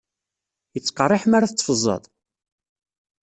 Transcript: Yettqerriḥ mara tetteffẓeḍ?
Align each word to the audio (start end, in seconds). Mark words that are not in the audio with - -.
Yettqerriḥ 0.73 1.23
mara 1.27 1.47
tetteffẓeḍ? 1.49 2.03